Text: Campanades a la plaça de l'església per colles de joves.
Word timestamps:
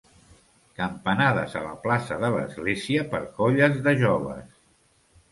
Campanades 0.77 1.51
a 1.59 1.59
la 1.65 1.73
plaça 1.83 2.17
de 2.23 2.31
l'església 2.35 3.03
per 3.11 3.19
colles 3.41 3.77
de 3.89 3.93
joves. 4.01 4.57